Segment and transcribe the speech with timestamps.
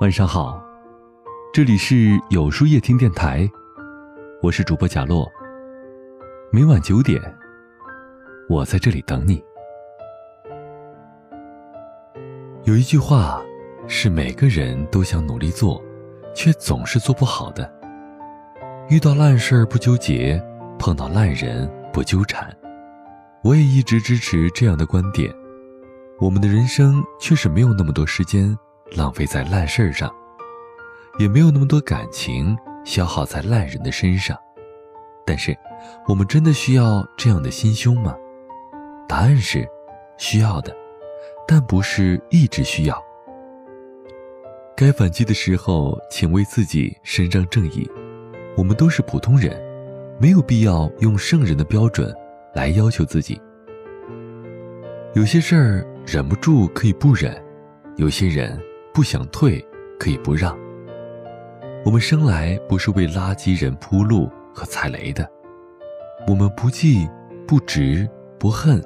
[0.00, 0.64] 晚上好，
[1.52, 3.50] 这里是有书夜听电台，
[4.40, 5.28] 我是主播贾洛。
[6.52, 7.20] 每晚九点，
[8.48, 9.42] 我在这里等你。
[12.62, 13.42] 有一句话
[13.88, 15.82] 是每个人都想努力做，
[16.32, 17.68] 却总是做不好的。
[18.88, 20.40] 遇到烂事儿不纠结，
[20.78, 22.56] 碰到烂人不纠缠。
[23.42, 25.34] 我也一直支持这样的观点。
[26.20, 28.56] 我们的人生确实没有那么多时间。
[28.96, 30.10] 浪费在烂事儿上，
[31.18, 34.36] 也没有那么多感情消耗在烂人的身上。
[35.26, 35.56] 但是，
[36.06, 38.16] 我们真的需要这样的心胸吗？
[39.06, 39.68] 答案是，
[40.16, 40.74] 需要的，
[41.46, 43.02] 但不是一直需要。
[44.74, 47.88] 该反击的时候，请为自己伸张正义。
[48.56, 49.60] 我们都是普通人，
[50.18, 52.14] 没有必要用圣人的标准
[52.54, 53.40] 来要求自己。
[55.14, 57.40] 有些事儿忍不住可以不忍，
[57.96, 58.58] 有些人。
[58.92, 59.64] 不想退，
[59.98, 60.56] 可以不让。
[61.84, 65.28] 我们生来不是为垃圾人铺路和踩雷的，
[66.26, 67.08] 我们不计、
[67.46, 68.08] 不值、
[68.38, 68.82] 不恨，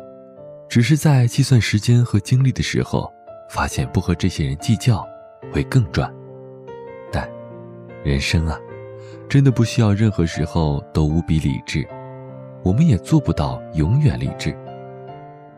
[0.69, 3.11] 只是在计算时间和精力的时候，
[3.49, 5.05] 发现不和这些人计较
[5.51, 6.13] 会更赚。
[7.11, 7.29] 但，
[8.05, 8.59] 人生啊，
[9.29, 11.87] 真的不需要任何时候都无比理智，
[12.63, 14.55] 我们也做不到永远理智，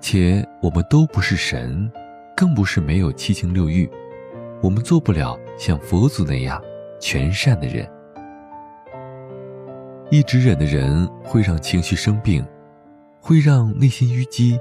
[0.00, 1.90] 且我们都不是神，
[2.36, 3.90] 更不是没有七情六欲。
[4.64, 6.58] 我们做不了像佛祖那样
[6.98, 7.86] 全善的人，
[10.10, 12.42] 一直忍的人会让情绪生病，
[13.20, 14.58] 会让内心淤积；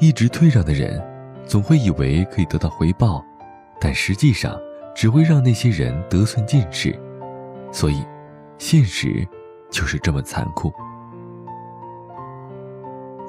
[0.00, 0.98] 一直退让的人，
[1.44, 3.22] 总会以为可以得到回报，
[3.78, 4.58] 但实际上
[4.94, 6.98] 只会让那些人得寸进尺。
[7.70, 8.02] 所以，
[8.56, 9.28] 现实
[9.70, 10.72] 就是这么残酷。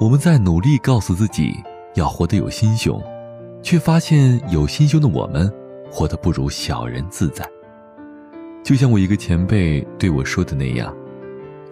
[0.00, 1.62] 我们在努力告诉自己
[1.94, 2.98] 要活得有心胸。
[3.62, 5.52] 却发现有心胸的我们，
[5.90, 7.48] 活得不如小人自在。
[8.62, 10.94] 就像我一个前辈对我说的那样：“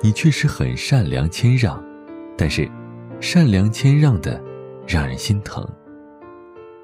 [0.00, 1.82] 你确实很善良谦让，
[2.36, 2.68] 但是，
[3.20, 4.40] 善良谦让的，
[4.86, 5.66] 让人心疼。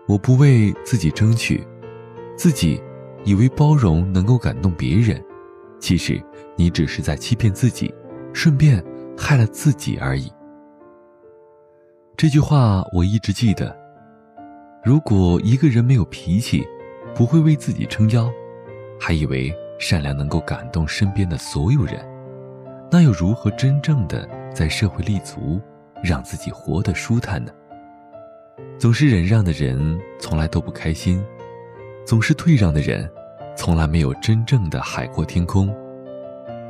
[0.07, 1.67] 我不为自己争取，
[2.37, 2.81] 自己
[3.25, 5.23] 以为包容能够感动别人，
[5.79, 6.23] 其实
[6.57, 7.93] 你只是在欺骗自己，
[8.33, 8.85] 顺便
[9.17, 10.31] 害了自己而已。”
[12.17, 13.82] 这句话我一直记得。
[14.85, 16.67] 如果一个人没有脾气，
[17.15, 18.29] 不会为自己撑腰，
[18.99, 22.05] 还以为善良能够感动身边的所有人，
[22.91, 25.61] 那又如何真正的在社会立足，
[26.03, 27.53] 让自己活得舒坦呢？
[28.77, 31.23] 总是忍让的人，从来都不开心；
[32.05, 33.09] 总是退让的人，
[33.57, 35.73] 从来没有真正的海阔天空。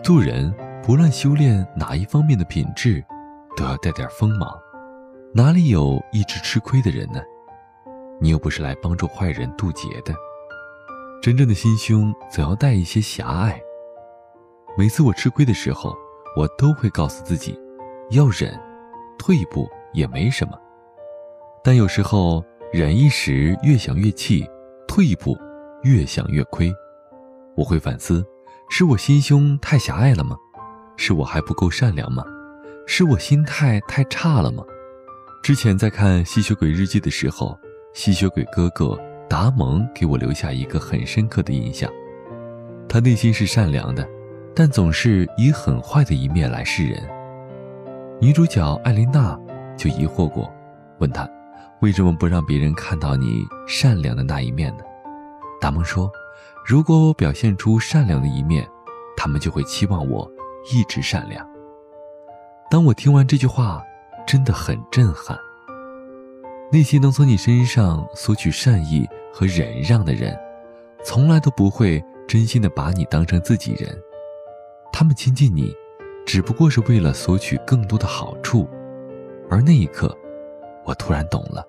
[0.04, 3.02] 做人不论修炼哪一方面的品质，
[3.56, 4.52] 都要带点锋芒。
[5.32, 7.22] 哪里有一直吃亏的人呢？
[8.22, 10.14] 你又不是来帮助坏人渡劫的，
[11.20, 13.60] 真正的心胸总要带一些狭隘。
[14.78, 15.92] 每次我吃亏的时候，
[16.36, 17.58] 我都会告诉自己，
[18.12, 18.56] 要忍，
[19.18, 20.56] 退一步也没什么。
[21.64, 24.44] 但有时候忍一时，越想越气；
[24.86, 25.36] 退一步，
[25.82, 26.72] 越想越亏。
[27.56, 28.24] 我会反思：
[28.70, 30.36] 是我心胸太狭隘了吗？
[30.96, 32.22] 是我还不够善良吗？
[32.86, 34.62] 是我心态太差了吗？
[35.42, 37.58] 之前在看《吸血鬼日记》的时候。
[37.92, 38.98] 吸血鬼哥哥
[39.28, 41.90] 达蒙给我留下一个很深刻的印象，
[42.88, 44.06] 他内心是善良的，
[44.54, 47.02] 但总是以很坏的一面来示人。
[48.20, 49.38] 女主角艾琳娜
[49.76, 50.50] 就疑惑过，
[50.98, 51.28] 问他
[51.80, 54.84] 为什么不让别人看到你善良的那一面呢？
[55.60, 56.10] 达蒙说
[56.66, 58.66] ：“如果我表现出善良的一面，
[59.16, 60.28] 他们就会期望我
[60.72, 61.46] 一直善良。”
[62.70, 63.82] 当我听完这句话，
[64.26, 65.38] 真的很震撼。
[66.72, 70.34] 那些能从你身上索取善意和忍让的人，
[71.04, 73.94] 从来都不会真心的把你当成自己人。
[74.90, 75.70] 他们亲近你，
[76.24, 78.66] 只不过是为了索取更多的好处。
[79.50, 80.16] 而那一刻，
[80.86, 81.62] 我突然懂了：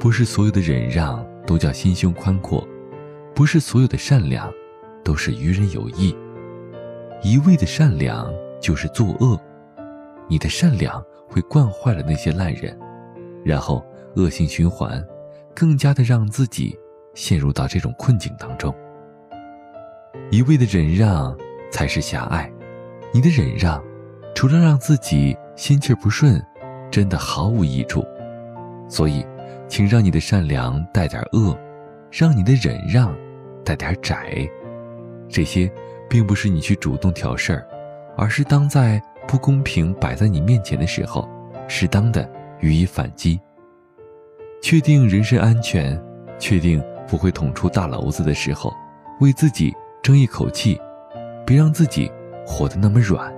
[0.00, 2.66] 不是所有的忍让都叫心胸宽阔，
[3.32, 4.52] 不是所有的善良
[5.04, 6.12] 都是于人有益。
[7.22, 8.28] 一味的善良
[8.60, 9.40] 就是作恶，
[10.26, 12.76] 你的善良会惯坏了那些烂人，
[13.44, 13.86] 然后。
[14.16, 15.02] 恶性循环，
[15.54, 16.78] 更加的让自己
[17.14, 18.74] 陷入到这种困境当中。
[20.30, 21.36] 一味的忍让
[21.70, 22.50] 才是狭隘，
[23.12, 23.82] 你的忍让，
[24.34, 26.40] 除了让自己心气不顺，
[26.90, 28.04] 真的毫无益处。
[28.88, 29.24] 所以，
[29.68, 31.56] 请让你的善良带点恶，
[32.10, 33.14] 让你的忍让
[33.64, 34.48] 带点窄。
[35.28, 35.70] 这些，
[36.08, 37.66] 并不是你去主动挑事儿，
[38.16, 41.28] 而是当在不公平摆在你面前的时候，
[41.68, 42.28] 适当的
[42.60, 43.40] 予以反击。
[44.62, 46.00] 确定人身安全，
[46.38, 48.72] 确定不会捅出大篓子的时候，
[49.20, 50.78] 为自己争一口气，
[51.46, 52.10] 别让自己
[52.46, 53.32] 活得那么软。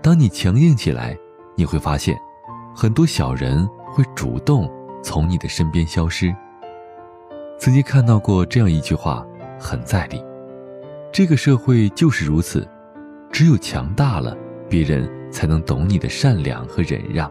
[0.00, 1.16] 当你强硬起来，
[1.54, 2.16] 你会发现，
[2.74, 4.70] 很多小人会主动
[5.02, 6.34] 从你的身边消失。
[7.58, 9.24] 曾经看到过这样一句话，
[9.60, 10.24] 很在理：
[11.12, 12.66] 这个社会就是如此，
[13.30, 14.36] 只有强大了，
[14.68, 17.30] 别人才能懂你的善良和忍让。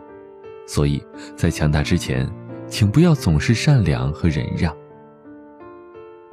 [0.67, 1.03] 所以
[1.35, 2.25] 在强大之前，
[2.71, 4.75] 请不要总是善良和忍让。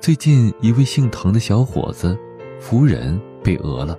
[0.01, 2.17] 最近，一位姓滕的小伙子，
[2.61, 3.99] 夫人被讹了。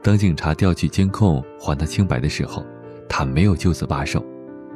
[0.00, 2.64] 当警察调取监控还他清白的时候，
[3.08, 4.24] 他没有就此罢手，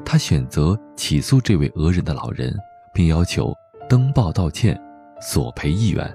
[0.05, 2.53] 他选择起诉这位讹人的老人，
[2.93, 3.55] 并要求
[3.89, 4.79] 登报道歉，
[5.21, 6.13] 索赔一元。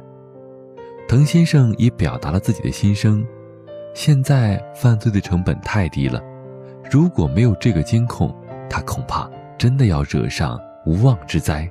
[1.07, 3.25] 滕先生也表达了自己的心声：
[3.95, 6.21] 现在犯罪的成本太低了，
[6.91, 8.35] 如果没有这个监控，
[8.69, 11.69] 他恐怕真的要惹上无妄之灾。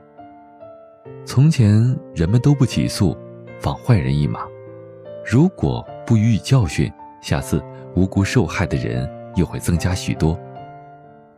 [1.25, 3.17] 从前人们都不起诉，
[3.61, 4.41] 放坏人一马，
[5.25, 6.93] 如果不予以教训。
[7.23, 7.61] 下次
[7.97, 10.39] 无辜受害的人又会增加许多。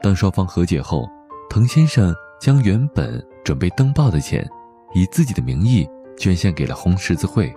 [0.03, 1.09] 当双方和解后，
[1.49, 4.47] 滕先生将原本准备登报的钱，
[4.93, 7.51] 以自己的名义捐献给了红十字会。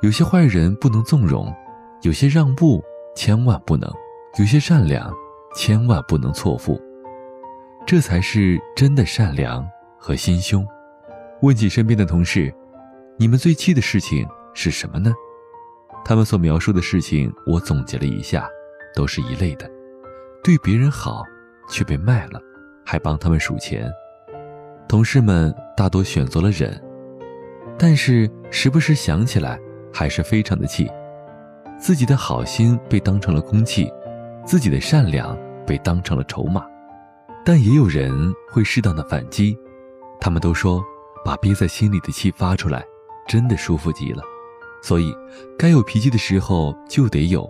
[0.00, 1.52] 有些坏人不能纵容，
[2.02, 2.80] 有些让步
[3.16, 3.90] 千万不能，
[4.38, 5.12] 有些善良
[5.56, 6.80] 千万不能错付。
[7.86, 10.66] 这才是真的善良和心胸。
[11.42, 12.52] 问起身边的同事，
[13.18, 15.12] 你们最气的事情是什么呢？
[16.02, 18.48] 他们所描述的事情，我总结了一下，
[18.94, 19.70] 都是一类的：
[20.42, 21.22] 对别人好，
[21.68, 22.40] 却被卖了，
[22.86, 23.90] 还帮他们数钱。
[24.88, 26.82] 同事们大多选择了忍，
[27.78, 29.58] 但是时不时想起来，
[29.92, 30.90] 还是非常的气。
[31.78, 33.92] 自己的好心被当成了空气，
[34.46, 36.64] 自己的善良被当成了筹码。
[37.44, 39.56] 但也有人会适当的反击，
[40.18, 40.82] 他们都说，
[41.24, 42.82] 把憋在心里的气发出来，
[43.28, 44.22] 真的舒服极了。
[44.82, 45.14] 所以，
[45.58, 47.48] 该有脾气的时候就得有，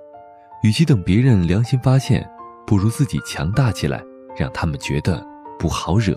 [0.65, 2.29] 与其等别人良心发现，
[2.67, 4.03] 不如自己强大起来，
[4.37, 5.25] 让他们觉得
[5.59, 6.15] 不好惹。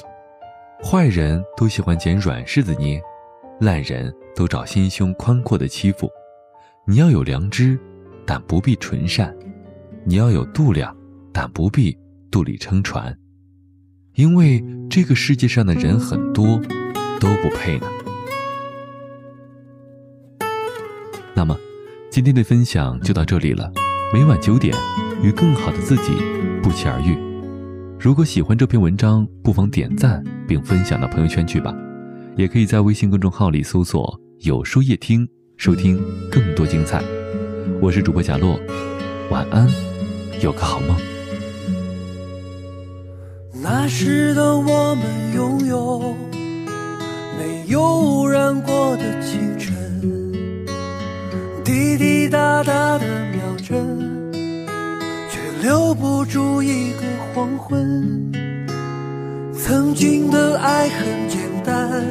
[0.83, 3.01] 坏人都喜欢捡软柿子捏，
[3.59, 6.09] 烂人都找心胸宽阔的欺负。
[6.85, 7.79] 你要有良知，
[8.25, 9.31] 但不必纯善；
[10.03, 10.95] 你要有度量，
[11.31, 11.95] 但不必
[12.31, 13.15] 肚里撑船。
[14.17, 16.59] 因为这个世界上的人很多，
[17.19, 17.85] 都不配呢。
[21.35, 21.55] 那么，
[22.09, 23.71] 今天的分享就到这里了。
[24.11, 24.75] 每晚九点，
[25.21, 26.13] 与更好的自己
[26.63, 27.15] 不期而遇。
[27.99, 31.71] 如果喜欢这篇文章，不妨点赞并分享到朋友圈去吧。
[32.35, 37.03] 也可以在微信公众号里搜索“有书夜听”，收听更多精彩。
[37.79, 38.59] 我是主播贾洛，
[39.29, 39.69] 晚安，
[40.41, 41.16] 有个好梦。
[43.69, 45.05] 那时的我们
[45.35, 46.15] 拥有
[47.37, 49.75] 没有污染过的清晨。
[51.65, 54.31] 滴滴答答的秒针，
[55.29, 57.01] 却留不住一个
[57.35, 58.31] 黄昏。
[59.51, 62.05] 曾经的爱很简单，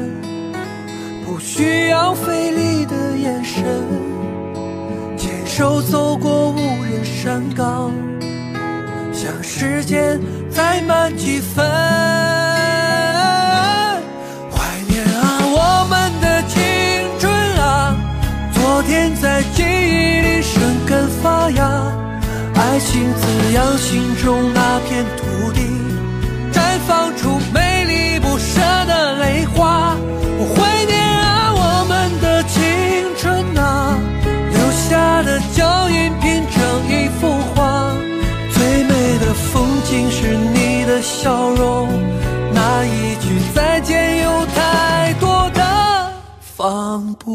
[1.25, 3.65] 不需要费力的眼神，
[5.17, 7.91] 牵手走过无人山岗，
[9.11, 10.21] 想时间
[10.57, 11.63] 再慢几分，
[14.51, 14.57] 怀
[14.89, 16.57] 念啊，我们的青
[17.19, 17.95] 春啊，
[18.55, 21.63] 昨天在记忆里生根发芽，
[22.55, 25.27] 爱情滋养心中那片土。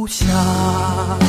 [0.07, 1.20] 想。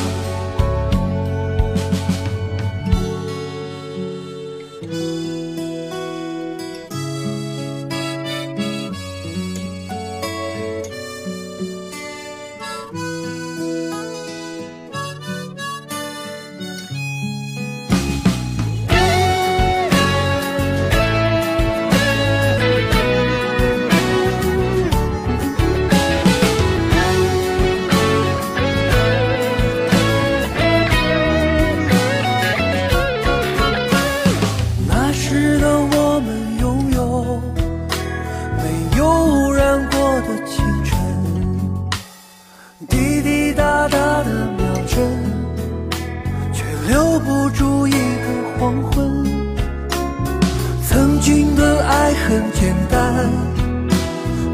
[52.33, 53.29] 很简单，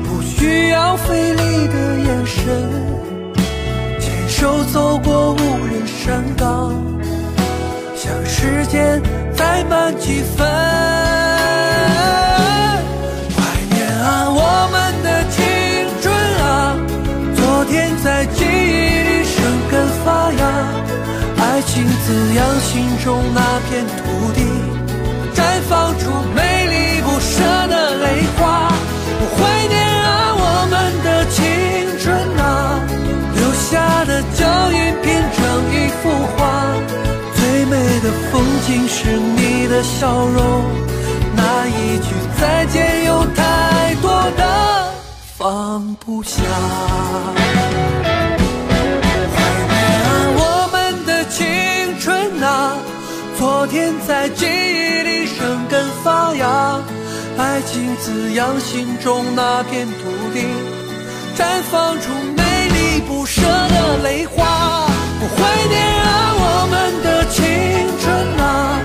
[0.02, 2.44] 不需要费力的眼神，
[4.00, 6.74] 牵手走过无人山岗，
[7.94, 9.00] 像时间
[9.32, 10.44] 再慢几分。
[13.36, 13.38] 怀
[13.70, 15.38] 念啊，我们的青
[16.02, 16.74] 春啊，
[17.36, 19.36] 昨天在记忆里生
[19.70, 20.42] 根发芽，
[21.38, 24.02] 爱情滋养心中那片土
[24.34, 24.42] 地，
[25.32, 26.57] 绽放出美
[27.18, 28.70] 不舍的泪花。
[29.18, 29.74] 我怀念
[30.06, 31.42] 啊，我们的青
[31.98, 32.06] 春
[32.38, 32.78] 啊，
[33.34, 35.36] 留下的脚印拼成
[35.74, 36.06] 一幅
[36.36, 36.38] 画。
[37.34, 40.62] 最美的风景是你的笑容，
[41.34, 44.94] 那一句再见有太多的
[45.36, 46.40] 放不下。
[49.34, 49.74] 怀念
[50.06, 50.08] 啊，
[50.38, 52.76] 我们的青春啊，
[53.36, 56.80] 昨天在记忆里生根发芽。
[57.58, 60.46] 爱情滋养心中那片土地，
[61.36, 64.86] 绽放出美丽不舍的泪花。
[65.18, 67.42] 不怀念啊，我们的青
[67.98, 68.06] 春
[68.38, 68.78] 啊，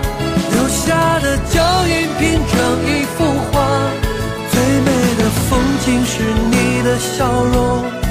[0.54, 2.58] 留下的脚印拼成
[2.90, 3.62] 一幅画，
[4.50, 4.90] 最美
[5.20, 8.03] 的风景是你的笑容。